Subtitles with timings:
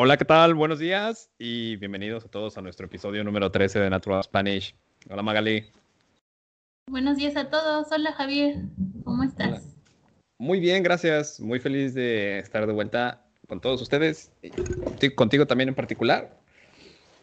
[0.00, 0.54] Hola, ¿qué tal?
[0.54, 4.72] Buenos días y bienvenidos a todos a nuestro episodio número 13 de Natural Spanish.
[5.10, 5.72] Hola, Magali.
[6.88, 7.90] Buenos días a todos.
[7.90, 8.58] Hola, Javier.
[9.02, 9.48] ¿Cómo estás?
[9.48, 9.60] Hola.
[10.38, 11.40] Muy bien, gracias.
[11.40, 14.50] Muy feliz de estar de vuelta con todos ustedes y
[15.16, 16.30] contigo también en particular.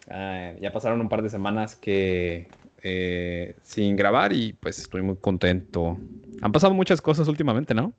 [0.07, 2.50] Uh, ya pasaron un par de semanas que
[2.84, 5.98] eh, sin grabar y pues estoy muy contento.
[6.42, 7.93] Han pasado muchas cosas últimamente, ¿no?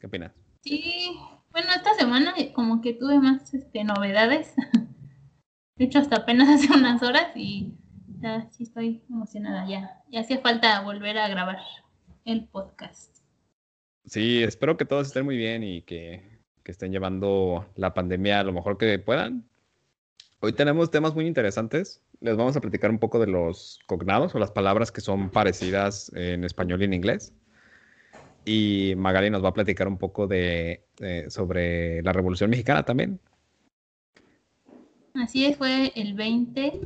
[0.00, 0.32] ¿Qué opinas?
[0.64, 1.16] Sí,
[1.52, 4.54] bueno, esta semana como que tuve más este, novedades.
[5.76, 7.74] De hecho, hasta apenas hace unas horas y
[8.20, 9.68] ya sí estoy emocionada.
[9.68, 11.58] Ya, ya hacía falta volver a grabar
[12.24, 13.18] el podcast.
[14.06, 18.52] Sí, espero que todos estén muy bien y que, que estén llevando la pandemia lo
[18.52, 19.48] mejor que puedan.
[20.40, 22.02] Hoy tenemos temas muy interesantes.
[22.20, 26.10] Les vamos a platicar un poco de los cognados o las palabras que son parecidas
[26.14, 27.32] en español y en inglés
[28.44, 33.20] y Magali nos va a platicar un poco de, de, sobre la Revolución Mexicana también.
[35.14, 36.80] Así es, fue el 20,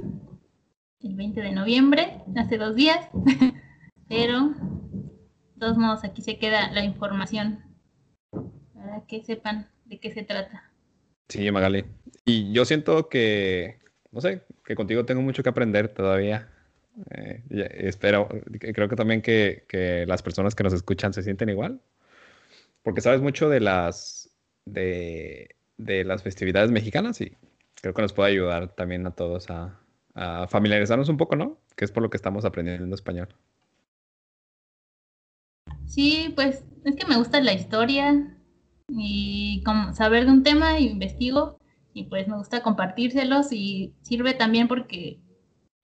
[1.01, 3.09] el 20 de noviembre, hace dos días,
[4.09, 7.61] pero de todos modos aquí se queda la información
[8.75, 10.71] para que sepan de qué se trata.
[11.29, 11.84] Sí, Magali.
[12.25, 13.79] Y yo siento que,
[14.11, 16.51] no sé, que contigo tengo mucho que aprender todavía.
[17.11, 21.80] Eh, espero, creo que también que, que, las personas que nos escuchan se sienten igual,
[22.83, 24.30] porque sabes mucho de las,
[24.64, 27.36] de, de las festividades mexicanas y
[27.80, 29.80] creo que nos puede ayudar también a todos a,
[30.48, 31.58] familiarizarnos un poco, ¿no?
[31.77, 33.28] Que es por lo que estamos aprendiendo español.
[35.84, 38.34] Sí, pues es que me gusta la historia
[38.88, 41.58] y como saber de un tema, investigo
[41.92, 45.20] y pues me gusta compartírselos y sirve también porque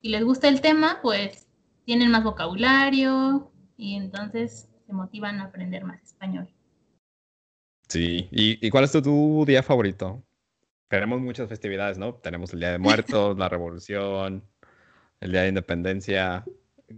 [0.02, 1.46] si les gusta el tema, pues
[1.84, 6.52] tienen más vocabulario y entonces se motivan a aprender más español.
[7.88, 10.24] Sí, ¿y, y cuál es tu, tu, día favorito?
[10.88, 12.14] Tenemos muchas festividades, ¿no?
[12.16, 14.44] Tenemos el Día de Muertos, la Revolución,
[15.20, 16.44] el Día de Independencia.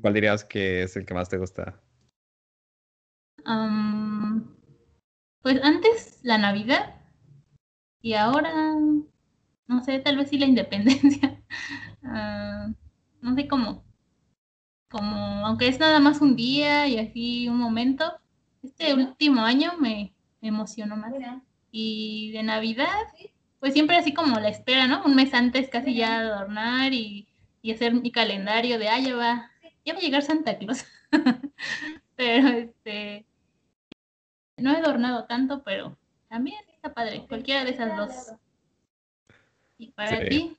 [0.01, 1.81] ¿Cuál dirías que es el que más te gusta?
[3.47, 4.57] Um,
[5.43, 7.03] pues antes la Navidad
[8.01, 8.53] y ahora,
[9.67, 11.43] no sé, tal vez sí la Independencia.
[12.03, 12.75] Uh,
[13.25, 13.83] no sé cómo,
[14.91, 18.05] como, aunque es nada más un día y así un momento,
[18.63, 20.13] este último año me,
[20.43, 21.15] me emocionó más.
[21.71, 23.03] Y de Navidad,
[23.61, 25.03] pues siempre así como la espera, ¿no?
[25.05, 27.27] Un mes antes casi ya adornar y,
[27.63, 29.51] y hacer mi calendario de, ah, ya va,
[29.87, 30.85] ya va a llegar Santa Claus.
[32.17, 33.27] pero este,
[34.59, 35.97] no he adornado tanto, pero
[36.29, 38.39] también está padre, cualquiera de esas dos.
[39.79, 40.29] ¿Y para sí.
[40.29, 40.57] ti?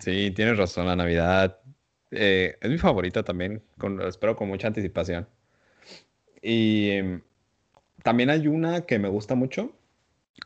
[0.00, 1.58] Sí, tienes razón, la Navidad
[2.12, 5.26] eh, es mi favorita también, con, espero con mucha anticipación.
[6.40, 7.22] Y eh,
[8.02, 9.72] también hay una que me gusta mucho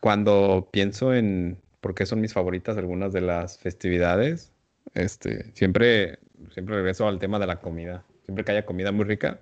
[0.00, 4.52] cuando pienso en por qué son mis favoritas algunas de las festividades.
[4.94, 6.18] Este, siempre,
[6.52, 8.04] siempre regreso al tema de la comida.
[8.24, 9.40] Siempre que haya comida muy rica,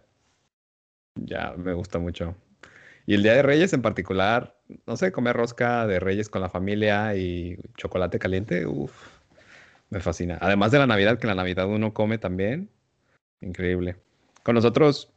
[1.16, 2.36] ya me gusta mucho.
[3.06, 6.48] Y el Día de Reyes en particular, no sé, comer rosca de Reyes con la
[6.48, 9.13] familia y chocolate caliente, uff
[9.94, 10.38] me fascina.
[10.40, 12.68] Además de la Navidad, que la Navidad uno come también.
[13.40, 13.96] Increíble.
[14.42, 15.12] Con nosotros,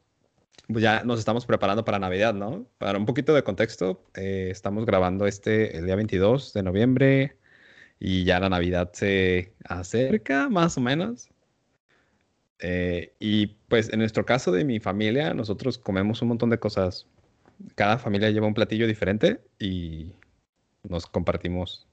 [0.68, 2.68] pues ya nos estamos preparando para Navidad, ¿no?
[2.78, 7.38] Para un poquito de contexto, eh, estamos grabando este el día 22 de noviembre
[8.00, 11.30] y ya la Navidad se acerca, más o menos.
[12.60, 17.08] Eh, y pues en nuestro caso de mi familia, nosotros comemos un montón de cosas.
[17.76, 20.12] Cada familia lleva un platillo diferente y
[20.84, 21.87] nos compartimos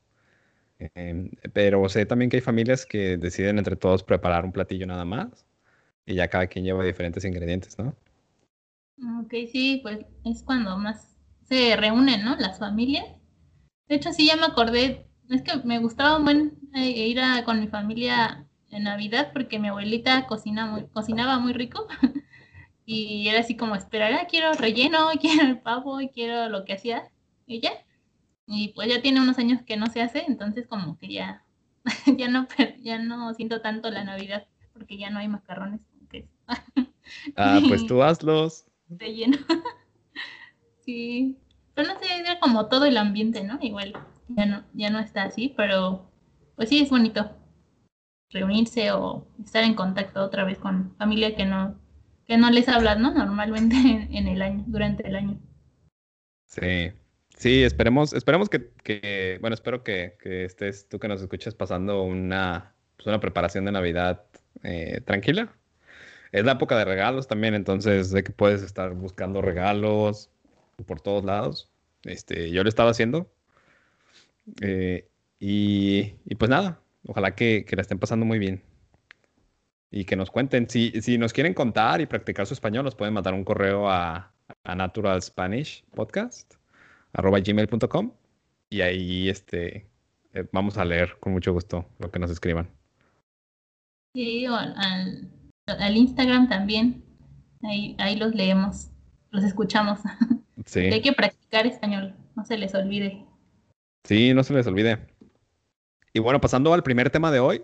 [0.78, 5.04] eh, pero sé también que hay familias que deciden entre todos preparar un platillo nada
[5.04, 5.46] más
[6.06, 7.94] y ya cada quien lleva diferentes ingredientes, ¿no?
[9.22, 12.36] Ok, sí, pues es cuando más se reúnen, ¿no?
[12.36, 13.06] Las familias.
[13.88, 17.60] De hecho, sí, ya me acordé, es que me gustaba buen eh, ir a, con
[17.60, 21.86] mi familia en Navidad porque mi abuelita cocina muy, cocinaba muy rico
[22.86, 27.10] y era así como esperar, ah, quiero relleno, quiero el pavo quiero lo que hacía
[27.46, 27.72] ella.
[28.46, 31.44] Y pues ya tiene unos años que no se hace, entonces como que ya,
[32.18, 32.46] ya no,
[32.82, 36.28] ya no siento tanto la Navidad, porque ya no hay macarrones con queso.
[37.36, 38.66] ah, pues tú hazlos.
[38.88, 39.38] De lleno.
[40.80, 41.38] sí.
[41.74, 43.58] Pero no sé, era como todo el ambiente, ¿no?
[43.60, 43.94] Igual
[44.28, 46.08] ya no, ya no está así, pero
[46.54, 47.30] pues sí es bonito
[48.30, 51.76] reunirse o estar en contacto otra vez con familia que no,
[52.26, 53.12] que no les hablas, ¿no?
[53.12, 55.40] Normalmente en, en el año, durante el año.
[56.46, 56.92] Sí,
[57.36, 62.74] Sí, esperemos, esperemos que, bueno, espero que, que, estés tú que nos escuches pasando una,
[62.96, 64.24] pues una preparación de Navidad
[64.62, 65.54] eh, tranquila.
[66.32, 70.30] Es la época de regalos también, entonces sé que puedes estar buscando regalos
[70.86, 71.70] por todos lados.
[72.04, 73.30] Este, yo lo estaba haciendo.
[74.60, 75.08] Eh,
[75.38, 76.04] y,
[76.38, 78.62] pues nada, ojalá que, que la estén pasando muy bien
[79.90, 80.68] y que nos cuenten.
[80.68, 84.32] Si, si nos quieren contar y practicar su español, nos pueden mandar un correo a,
[84.64, 86.54] a Natural Spanish Podcast
[87.14, 88.12] arroba gmail.com
[88.68, 89.88] y ahí este,
[90.32, 92.68] eh, vamos a leer con mucho gusto lo que nos escriban.
[94.14, 95.30] Sí, al,
[95.66, 97.04] al, Instagram también.
[97.62, 98.90] Ahí, ahí los leemos,
[99.30, 100.00] los escuchamos.
[100.66, 100.80] Sí.
[100.80, 103.22] Hay que practicar español, no se les olvide.
[104.04, 104.98] Sí, no se les olvide.
[106.14, 107.62] Y bueno, pasando al primer tema de hoy,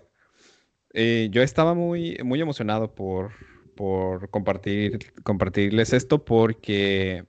[0.93, 3.31] eh, yo estaba muy, muy emocionado por,
[3.75, 7.25] por compartir, compartirles esto porque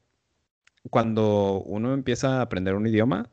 [0.90, 3.30] cuando uno empieza a aprender un idioma,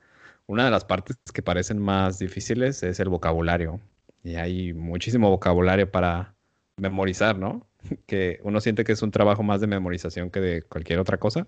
[0.48, 3.80] una de las partes que parecen más difíciles es el vocabulario.
[4.24, 6.36] Y hay muchísimo vocabulario para
[6.78, 7.68] memorizar, ¿no?
[8.08, 11.48] Que uno siente que es un trabajo más de memorización que de cualquier otra cosa.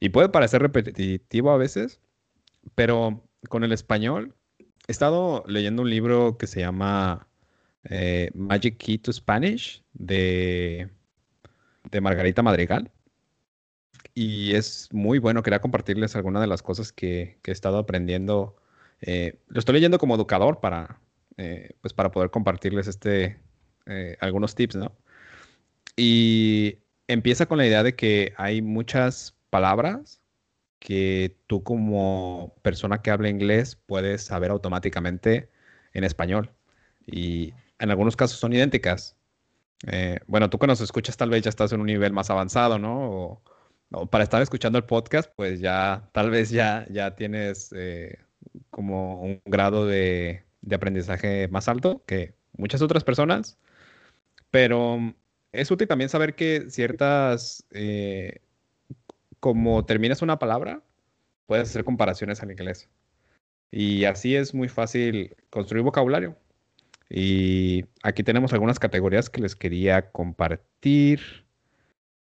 [0.00, 2.00] Y puede parecer repetitivo a veces,
[2.74, 4.34] pero con el español
[4.88, 7.28] he estado leyendo un libro que se llama
[7.84, 10.90] eh, Magic Key to Spanish de,
[11.90, 12.90] de Margarita Madrigal.
[14.14, 18.56] Y es muy bueno, quería compartirles algunas de las cosas que, he estado aprendiendo.
[19.00, 21.00] Eh, lo estoy leyendo como educador para,
[21.36, 23.40] eh, pues para poder compartirles este,
[24.20, 24.92] algunos tips, ¿no?
[25.96, 30.20] Y empieza con la idea de que hay muchas palabras
[30.78, 35.50] que tú como persona que habla inglés puedes saber automáticamente
[35.92, 36.50] en español.
[37.06, 39.16] Y en algunos casos son idénticas.
[39.86, 42.78] Eh, bueno, tú cuando nos escuchas tal vez ya estás en un nivel más avanzado,
[42.78, 43.42] ¿no?
[44.10, 48.18] Para estar escuchando el podcast, pues ya tal vez ya, ya tienes eh,
[48.70, 53.58] como un grado de, aprendizaje más alto que muchas otras personas.
[54.50, 55.14] Pero
[55.52, 58.40] es útil también saber que ciertas, eh,
[59.40, 60.82] como terminas una palabra,
[61.46, 62.88] puedes hacer comparaciones al inglés.
[63.72, 66.36] Y así es muy fácil construir vocabulario.
[67.08, 71.20] Y aquí tenemos algunas categorías que les quería compartir.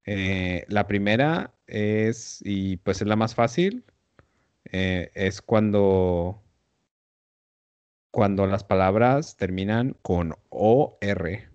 [0.04, 3.84] Eh, la primera es, y pues es la más fácil,
[4.64, 6.42] eh, es cuando,
[8.10, 11.50] cuando las palabras terminan con OR.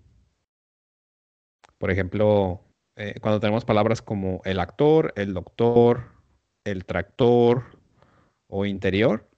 [1.78, 2.64] Por ejemplo,
[2.96, 6.12] eh, cuando tenemos palabras como el actor, el doctor,
[6.64, 7.78] el tractor
[8.48, 9.28] o interior,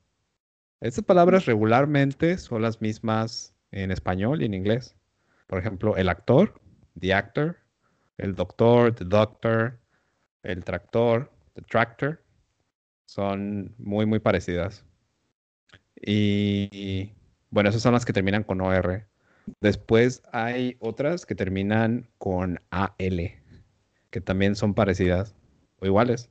[0.80, 4.96] estas palabras regularmente son las mismas en español y en inglés.
[5.46, 6.58] Por ejemplo, el actor,
[6.98, 7.58] the actor,
[8.20, 9.78] el doctor, the doctor,
[10.42, 12.22] el tractor, the tractor,
[13.06, 14.84] son muy, muy parecidas.
[15.96, 17.12] Y,
[17.50, 19.06] bueno, esas son las que terminan con OR.
[19.60, 23.32] Después hay otras que terminan con AL,
[24.10, 25.34] que también son parecidas
[25.78, 26.30] o iguales.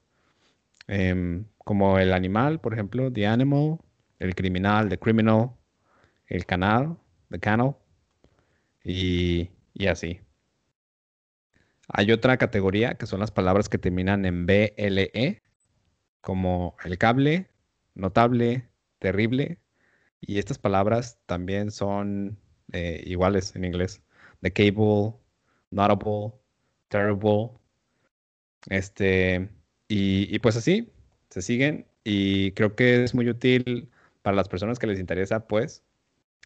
[0.88, 3.80] Em, como el animal, por ejemplo, the animal,
[4.20, 5.52] el criminal, the criminal,
[6.28, 6.98] el canal,
[7.30, 7.76] The Canal.
[8.84, 9.50] Y,
[9.88, 10.20] así.
[11.90, 15.42] Hay otra categoría que son las palabras que terminan en BLE,
[16.22, 17.50] como el cable,
[17.96, 18.70] notable,
[19.00, 19.60] terrible.
[20.22, 22.40] Y estas palabras también son
[22.74, 24.02] eh, iguales en inglés.
[24.42, 25.16] The cable,
[25.72, 26.34] notable,
[26.90, 27.52] terrible.
[28.70, 29.50] Este,
[29.88, 30.92] y, pues así,
[31.30, 31.88] se siguen.
[32.04, 33.90] Y creo que es muy útil
[34.22, 35.84] para las personas que les interesa, pues,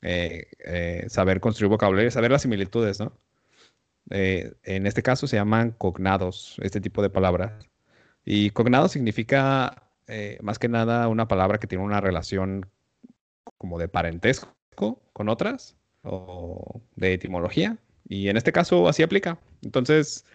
[0.01, 3.17] eh, eh, saber construir vocabulario, saber las similitudes, ¿no?
[4.09, 7.69] Eh, en este caso se llaman cognados, este tipo de palabras.
[8.25, 9.79] Y cognado significa
[10.41, 12.69] más que nada una palabra que tiene una relación
[13.57, 17.77] como de parentesco con otras o de etimología.
[18.07, 19.39] Y en este caso así aplica.
[19.61, 20.25] Entonces,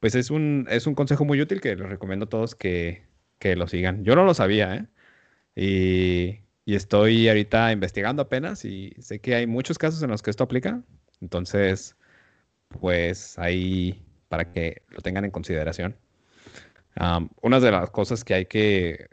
[0.00, 3.06] pues es un, es un consejo muy útil que les recomiendo a todos que,
[3.38, 4.04] que lo sigan.
[4.04, 4.86] Yo no lo sabía, ¿eh?
[5.56, 10.30] Y y estoy ahorita investigando apenas y sé que hay muchos casos en los que
[10.30, 10.82] esto aplica.
[11.20, 11.95] Entonces,
[12.68, 15.96] pues ahí para que lo tengan en consideración.
[17.42, 19.08] una de las cosas que hay que,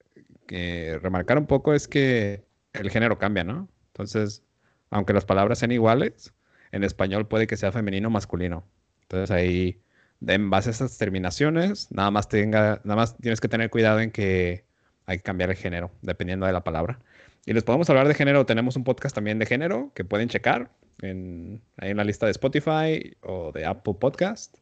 [1.01, 2.43] remarcar un poco es que
[2.73, 3.67] el género cambia, ¿no?
[3.87, 4.43] Entonces,
[4.91, 6.33] aunque las palabras sean iguales,
[6.71, 8.65] en español puede que sea femenino o masculino.
[9.03, 9.81] Entonces ahí,
[10.25, 14.11] en base a esas terminaciones, nada más tenga, nada más tienes que tener cuidado en
[14.11, 14.65] que
[15.05, 16.99] hay que cambiar el género, dependiendo de la palabra.
[17.45, 18.45] Y les podemos hablar de género.
[18.45, 22.31] Tenemos un podcast también de género que pueden checar en, ahí en la lista de
[22.31, 24.57] Spotify o de Apple Podcast.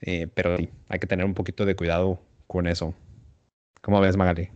[0.00, 2.94] Eh, pero sí, hay que tener un poquito de cuidado con eso.
[3.82, 4.50] ¿Cómo ves, Magali?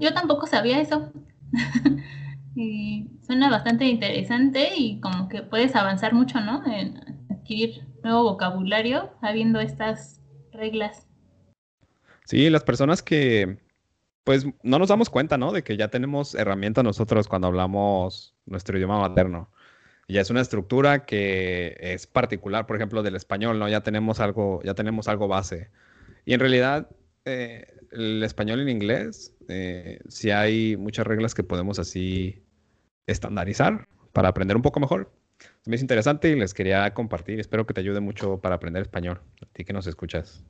[0.00, 1.12] yo, tampoco sabía eso.
[2.56, 6.64] y suena bastante interesante y como que puedes avanzar mucho, ¿no?
[6.66, 6.96] En
[7.30, 10.20] adquirir nuevo vocabulario sabiendo estas
[10.52, 11.06] reglas.
[12.24, 13.58] Sí, las personas que,
[14.26, 15.52] pues no nos damos cuenta, ¿no?
[15.52, 19.52] De que ya tenemos herramientas nosotros cuando hablamos nuestro idioma materno.
[20.08, 23.68] Ya es una estructura que es particular, por ejemplo, del español, ¿no?
[23.68, 25.70] Ya tenemos algo, ya tenemos algo base.
[26.24, 26.88] Y en realidad,
[27.24, 32.42] eh, el español y el inglés, eh, sí hay muchas reglas que podemos así
[33.06, 35.12] estandarizar para aprender un poco mejor.
[35.66, 37.38] Me es interesante y les quería compartir.
[37.38, 40.44] Espero que te ayude mucho para aprender español, a ti que nos escuchas.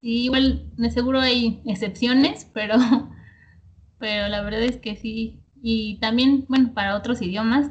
[0.00, 2.76] Sí, igual de seguro hay excepciones, pero,
[3.98, 5.40] pero la verdad es que sí.
[5.62, 7.70] Y también, bueno, para otros idiomas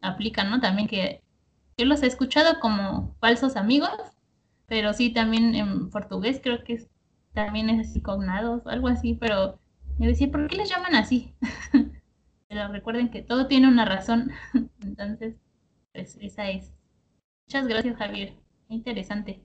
[0.00, 0.60] aplican, ¿no?
[0.60, 1.22] También que
[1.76, 3.90] yo los he escuchado como falsos amigos,
[4.66, 6.86] pero sí también en portugués creo que
[7.34, 9.58] también es así cognados, algo así, pero
[9.98, 11.34] me decía, ¿por qué les llaman así?
[12.48, 14.30] pero recuerden que todo tiene una razón,
[14.82, 15.36] entonces,
[15.92, 16.72] pues esa es.
[17.46, 18.34] Muchas gracias, Javier.
[18.68, 19.44] Interesante.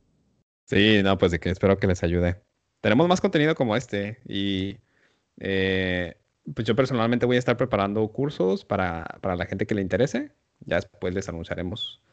[0.70, 2.44] Sí, no, pues de que espero que les ayude.
[2.82, 4.78] Tenemos más contenido como este y
[5.40, 6.16] eh,
[6.54, 10.32] pues yo personalmente voy a estar preparando cursos para, para la gente que le interese.
[10.60, 12.04] Ya después les anunciaremos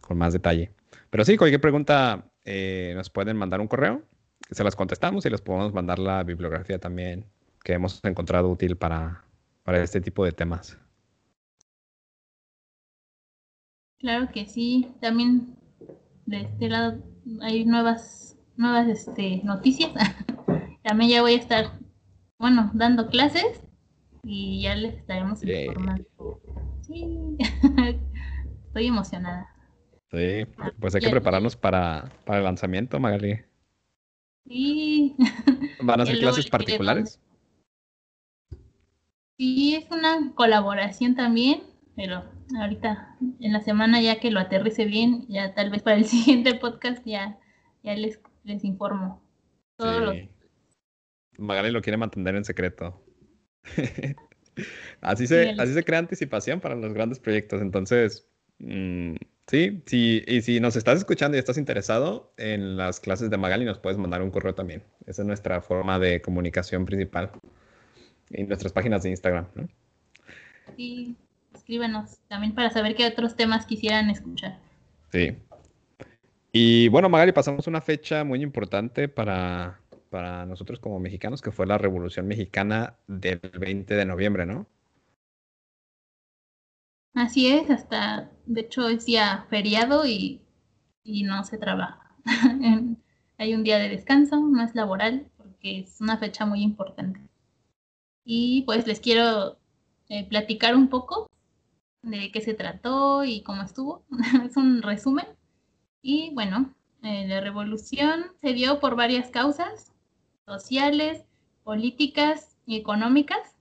[0.00, 0.72] con más detalle.
[1.10, 4.02] Pero sí, cualquier pregunta eh, nos pueden mandar un correo,
[4.50, 7.26] se las contestamos y les podemos mandar la bibliografía también
[7.62, 9.22] que hemos encontrado útil para,
[9.64, 10.78] para este tipo de temas.
[13.98, 15.58] Claro que sí, también
[16.24, 17.02] de este lado
[17.40, 19.92] hay nuevas, nuevas este, noticias.
[20.82, 21.72] también ya voy a estar,
[22.38, 23.66] bueno, dando clases
[24.22, 26.04] y ya les estaremos informando.
[26.82, 27.36] Sí,
[28.66, 29.48] estoy emocionada.
[30.10, 30.46] Sí,
[30.80, 33.40] pues hay que prepararnos para, para el lanzamiento, Magali.
[34.46, 35.14] Sí.
[35.82, 37.20] ¿Van a ser clases particulares?
[39.36, 41.62] Sí, es una colaboración también,
[41.98, 42.22] pero
[42.60, 46.54] ahorita en la semana ya que lo aterrice bien, ya tal vez para el siguiente
[46.54, 47.36] podcast ya,
[47.82, 49.20] ya les, les informo.
[49.80, 50.30] Sí.
[51.38, 53.02] Magali lo quiere mantener en secreto.
[55.00, 57.60] así, se, así se crea anticipación para los grandes proyectos.
[57.60, 58.28] Entonces,
[58.58, 59.16] mmm,
[59.48, 63.64] sí, sí, y si nos estás escuchando y estás interesado en las clases de Magali,
[63.64, 64.84] nos puedes mandar un correo también.
[65.06, 67.32] Esa es nuestra forma de comunicación principal.
[68.30, 69.48] Y nuestras páginas de Instagram.
[69.56, 69.68] ¿no?
[70.76, 71.16] Sí,
[71.54, 74.58] escríbenos también para saber qué otros temas quisieran escuchar.
[75.10, 75.36] Sí.
[76.52, 81.66] Y bueno, Magali, pasamos una fecha muy importante para, para nosotros como mexicanos, que fue
[81.66, 84.66] la Revolución Mexicana del 20 de noviembre, ¿no?
[87.14, 90.40] Así es, hasta, de hecho, es día feriado y,
[91.02, 92.14] y no se trabaja.
[93.38, 97.20] Hay un día de descanso, más laboral, porque es una fecha muy importante.
[98.24, 99.58] Y pues les quiero
[100.08, 101.28] eh, platicar un poco
[102.02, 104.04] de qué se trató y cómo estuvo.
[104.44, 105.26] es un resumen.
[106.02, 109.92] Y bueno, eh, la revolución se dio por varias causas
[110.46, 111.24] sociales,
[111.64, 113.56] políticas y económicas,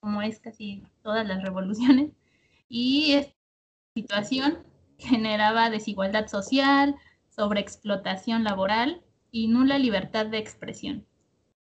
[0.00, 2.10] como es casi todas las revoluciones.
[2.68, 3.36] Y esta
[3.94, 4.58] situación
[4.98, 6.96] generaba desigualdad social,
[7.28, 11.06] sobreexplotación laboral y nula libertad de expresión.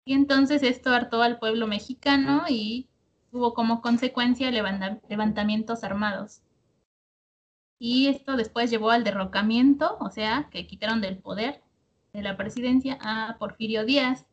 [0.05, 2.89] Y entonces esto hartó al pueblo mexicano y
[3.31, 6.41] tuvo como consecuencia levantamientos armados.
[7.79, 11.63] Y esto después llevó al derrocamiento, o sea, que quitaron del poder
[12.13, 14.27] de la presidencia a Porfirio Díaz.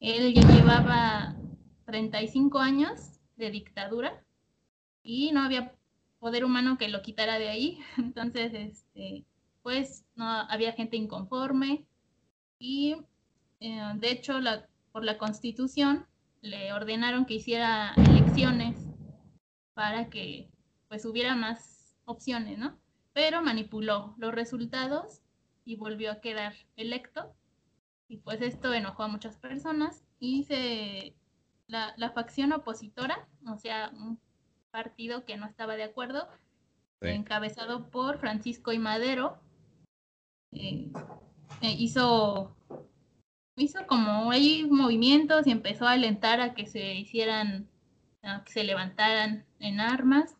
[0.00, 1.36] Él ya llevaba
[1.84, 4.24] 35 años de dictadura
[5.02, 5.74] y no había
[6.18, 7.80] poder humano que lo quitara de ahí.
[7.98, 9.24] Entonces, este,
[9.62, 11.84] pues no había gente inconforme
[12.58, 12.96] y
[13.60, 14.34] eh, de hecho
[14.92, 16.06] por la constitución
[16.44, 18.76] le ordenaron que hiciera elecciones
[19.72, 20.50] para que
[20.88, 22.78] pues hubiera más opciones, ¿no?
[23.14, 25.22] Pero manipuló los resultados
[25.64, 27.34] y volvió a quedar electo.
[28.08, 31.14] Y pues esto enojó a muchas personas y se
[31.66, 34.20] la, la facción opositora, o sea, un
[34.70, 36.28] partido que no estaba de acuerdo,
[37.00, 37.08] sí.
[37.08, 39.38] encabezado por Francisco y Madero,
[40.52, 40.92] eh,
[41.62, 42.54] eh, hizo
[43.56, 47.68] hizo como hay movimientos y empezó a alentar a que se hicieran,
[48.22, 50.36] a que se levantaran en armas,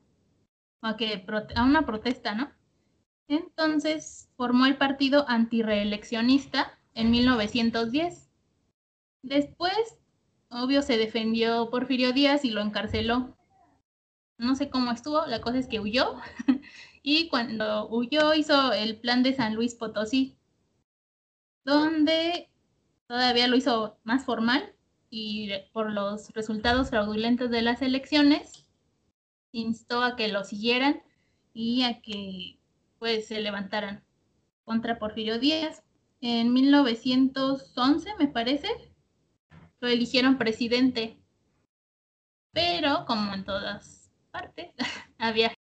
[0.82, 2.52] a, que, a una protesta, ¿no?
[3.28, 8.30] Entonces formó el partido antireeleccionista en 1910.
[9.22, 9.98] Después,
[10.50, 13.36] obvio, se defendió Porfirio Díaz y lo encarceló.
[14.36, 16.16] No sé cómo estuvo, la cosa es que huyó.
[17.02, 20.36] y cuando huyó hizo el plan de San Luis Potosí,
[21.64, 22.50] donde
[23.06, 24.74] todavía lo hizo más formal
[25.10, 28.66] y por los resultados fraudulentos de las elecciones,
[29.52, 31.02] instó a que lo siguieran
[31.52, 32.58] y a que
[32.98, 34.02] pues se levantaran
[34.64, 35.82] contra Porfirio Díaz.
[36.20, 38.68] En 1911, me parece,
[39.80, 41.18] lo eligieron presidente.
[42.52, 44.72] Pero, como en todas partes,
[45.18, 45.52] había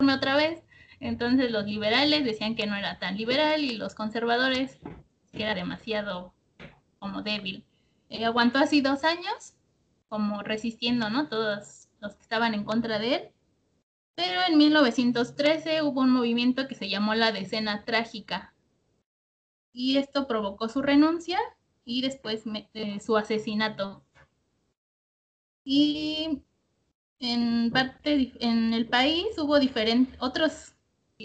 [0.00, 0.62] otra vez.
[1.00, 4.78] Entonces los liberales decían que no era tan liberal y los conservadores
[5.32, 6.35] que era demasiado
[7.06, 7.64] como débil.
[8.08, 9.54] Eh, aguantó así dos años,
[10.08, 11.28] como resistiendo, ¿no?
[11.28, 13.28] Todos los que estaban en contra de él.
[14.16, 18.54] Pero en 1913 hubo un movimiento que se llamó la Decena Trágica.
[19.72, 21.38] Y esto provocó su renuncia
[21.84, 22.42] y después
[22.74, 24.02] eh, su asesinato.
[25.64, 26.42] Y
[27.20, 30.74] en parte en el país hubo diferentes otros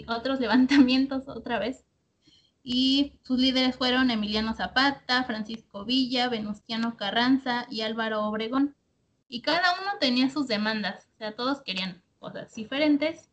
[0.08, 1.84] otros levantamientos otra vez
[2.62, 8.76] y sus líderes fueron Emiliano Zapata, Francisco Villa, Venustiano Carranza y Álvaro Obregón.
[9.28, 13.30] Y cada uno tenía sus demandas, o sea, todos querían cosas diferentes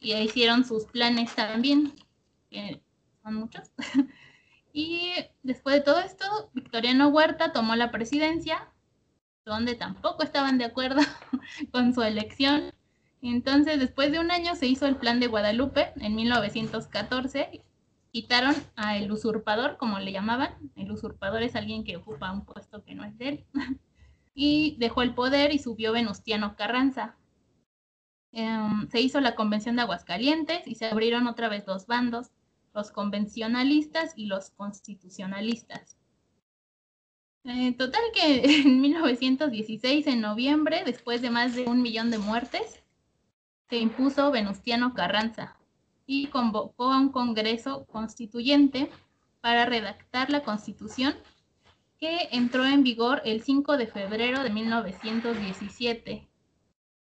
[0.00, 1.92] y hicieron sus planes también,
[2.50, 2.80] que
[3.22, 3.70] son muchos.
[4.72, 5.12] y
[5.42, 8.68] después de todo esto, Victoriano Huerta tomó la presidencia,
[9.44, 11.02] donde tampoco estaban de acuerdo
[11.72, 12.72] con su elección.
[13.20, 17.64] Entonces, después de un año se hizo el plan de Guadalupe en 1914
[18.12, 20.54] quitaron a el usurpador, como le llamaban.
[20.76, 23.44] El usurpador es alguien que ocupa un puesto que no es de él.
[24.34, 27.16] y dejó el poder y subió Venustiano Carranza.
[28.32, 32.30] Em, se hizo la convención de Aguascalientes y se abrieron otra vez dos bandos,
[32.74, 35.96] los convencionalistas y los constitucionalistas.
[37.44, 42.82] Eh, total que en 1916, en noviembre, después de más de un millón de muertes,
[43.68, 45.57] se impuso Venustiano Carranza,
[46.10, 48.90] y convocó a un Congreso Constituyente
[49.42, 51.14] para redactar la Constitución
[52.00, 56.26] que entró en vigor el 5 de febrero de 1917.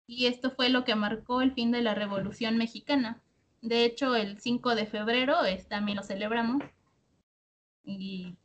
[0.07, 3.21] Y esto fue lo que marcó el fin de la Revolución Mexicana.
[3.61, 5.35] De hecho, el 5 de febrero
[5.69, 6.63] también lo celebramos.
[7.83, 8.35] Y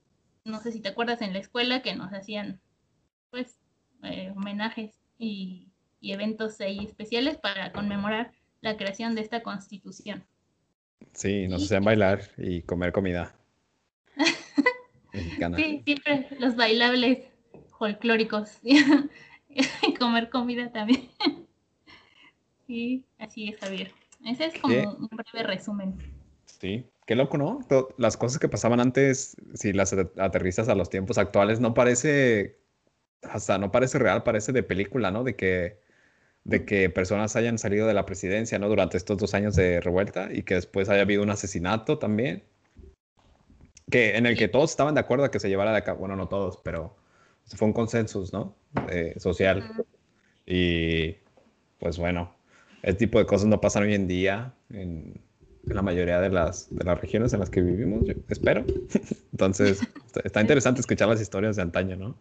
[0.44, 2.60] no sé si te acuerdas en la escuela que nos hacían
[3.30, 3.58] pues
[4.02, 5.68] eh, homenajes y,
[6.02, 10.26] eventos especiales para conmemorar la creación de esta constitución.
[11.12, 13.34] Sí, nos hacían bailar y comer comida.
[15.12, 15.56] mexicana.
[15.56, 17.18] Sí, siempre los bailables
[17.78, 18.58] folclóricos.
[18.62, 21.08] y comer comida también.
[22.66, 23.92] sí, así es, Javier.
[24.24, 25.96] Ese es como un breve resumen.
[26.44, 27.60] Sí, qué loco, ¿no?
[27.96, 32.58] Las cosas que pasaban antes, si las aterrizas a los tiempos actuales, no parece,
[33.22, 35.24] hasta no parece real, parece de película, ¿no?
[35.24, 35.80] De que
[36.44, 38.68] de que personas hayan salido de la presidencia, ¿no?
[38.68, 42.42] Durante estos dos años de revuelta y que después haya habido un asesinato también.
[43.90, 46.16] Que, en el que todos estaban de acuerdo a que se llevara de cabo, bueno,
[46.16, 46.96] no todos, pero
[47.46, 48.54] fue un consenso, ¿no?
[48.88, 49.72] Eh, social.
[50.46, 51.16] Y
[51.78, 52.34] pues bueno,
[52.82, 55.20] este tipo de cosas no pasan hoy en día en,
[55.64, 58.64] la mayoría de las, de las regiones en las que vivimos, espero.
[59.32, 59.80] Entonces,
[60.24, 62.16] está interesante escuchar las historias de antaño, ¿no?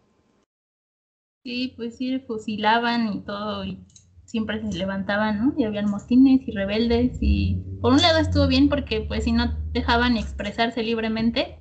[1.42, 3.82] Sí, pues sí, fusilaban y todo, y
[4.30, 5.54] siempre se levantaban, ¿no?
[5.58, 9.52] Y habían motines y rebeldes y por un lado estuvo bien porque pues si no
[9.72, 11.58] dejaban expresarse libremente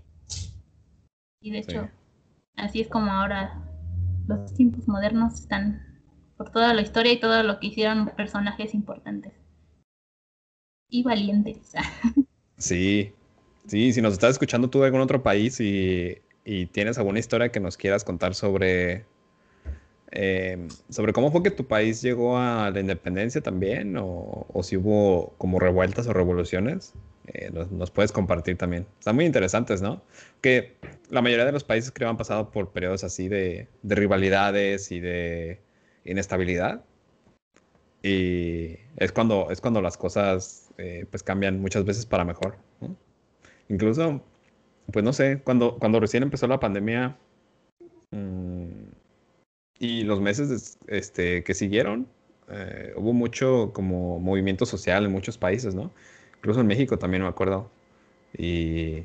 [1.41, 1.89] y de hecho
[2.55, 3.65] así es como ahora
[4.27, 5.82] los tiempos modernos están
[6.38, 9.34] por toda la historia y todo lo que hicieron personajes importantes
[10.89, 11.73] y valientes.
[12.58, 13.13] sí,
[13.65, 17.51] sí, si nos estás escuchando tú de algún otro país y, y tienes alguna historia
[17.51, 19.05] que nos quieras contar sobre
[20.12, 25.34] eh, sobre cómo fue que tu país llegó a la independencia también, o, si hubo
[25.38, 26.93] como revueltas o revoluciones,
[27.28, 28.88] eh, nos, puedes compartir también.
[28.98, 30.02] Están muy interesantes, ¿no?
[30.41, 30.78] Que
[31.10, 35.60] la mayoría de los países creo han pasado por periodos así de, rivalidades y de
[36.06, 36.84] inestabilidad.
[38.02, 42.58] Y es cuando, es cuando las cosas eh, pues cambian muchas veces para mejor.
[43.67, 44.24] Incluso,
[44.91, 47.17] pues no sé, cuando, cuando recién empezó la pandemia,
[48.12, 48.89] mmm,
[49.80, 52.08] y los meses este, que siguieron,
[52.50, 55.92] eh, hubo mucho como movimiento social en muchos países, ¿no?
[56.38, 57.72] Incluso en México también me acuerdo.
[58.38, 59.04] Y,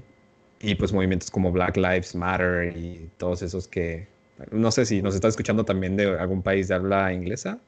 [0.60, 4.08] y pues movimientos como Black Lives Matter y todos esos que,
[4.50, 7.58] no sé si nos está escuchando también de algún país de habla inglesa,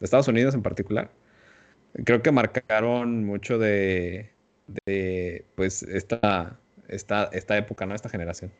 [0.00, 1.10] de Estados Unidos en particular.
[2.04, 4.30] Creo que marcaron mucho de,
[4.86, 7.94] de pues esta, esta, esta época, ¿no?
[7.94, 8.50] Esta generación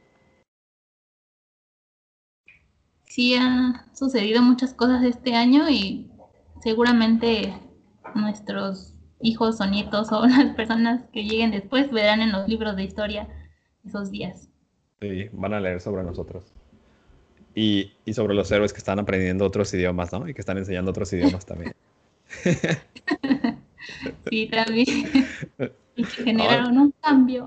[3.16, 6.11] sí han sucedido muchas cosas este año y
[6.62, 7.55] seguramente
[8.14, 12.85] nuestros hijos o nietos o las personas que lleguen después verán en los libros de
[12.85, 13.26] historia
[13.87, 14.50] esos días.
[15.00, 16.44] Sí, van a leer sobre nosotros.
[17.55, 20.29] Y, y sobre los héroes que están aprendiendo otros idiomas, ¿no?
[20.29, 21.74] Y que están enseñando otros idiomas también.
[24.29, 24.87] sí, también.
[25.96, 27.46] y que generaron un cambio.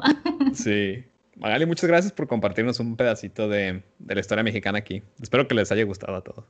[0.52, 1.04] sí.
[1.40, 5.04] Magali, muchas gracias por compartirnos un pedacito de, de la historia mexicana aquí.
[5.22, 6.46] Espero que les haya gustado a todos.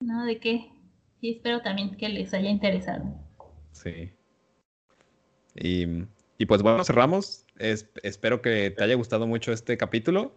[0.00, 0.72] No, ¿de qué?
[1.20, 3.04] Sí, espero también que les haya interesado.
[3.72, 4.12] Sí.
[5.54, 5.86] Y,
[6.38, 7.46] y pues bueno, cerramos.
[7.58, 10.34] espero que te haya gustado mucho este capítulo.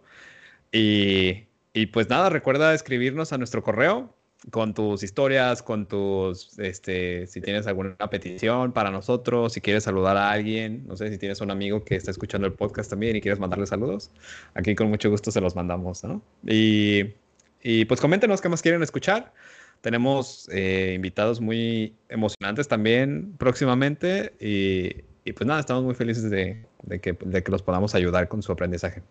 [0.72, 4.15] Y, y, pues nada, recuerda escribirnos a nuestro correo
[4.50, 10.16] con tus historias, con tus, este, si tienes alguna petición para nosotros, si quieres saludar
[10.16, 13.20] a alguien, no sé, si tienes un amigo que está escuchando el podcast también y
[13.20, 14.10] quieres mandarle saludos,
[14.54, 16.22] aquí con mucho gusto se los mandamos, ¿no?
[16.46, 17.14] Y,
[17.62, 19.32] y pues coméntenos qué más quieren escuchar.
[19.80, 26.64] Tenemos eh, invitados muy emocionantes también próximamente y, y, pues nada, estamos muy felices de,
[26.82, 29.02] de, que, de que los podamos ayudar con su aprendizaje.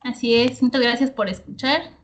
[0.00, 1.97] Así es, muchas gracias por escuchar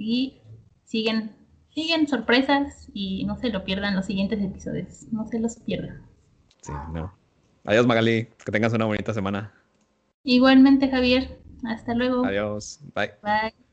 [0.00, 0.40] y
[0.84, 1.32] siguen,
[1.68, 6.02] siguen sorpresas y no se lo pierdan los siguientes episodios, no se los pierdan.
[6.62, 7.12] Sí, no.
[7.64, 9.52] Adiós Magali, que tengas una bonita semana.
[10.24, 12.24] Igualmente Javier, hasta luego.
[12.24, 13.12] Adiós, bye.
[13.22, 13.69] Bye.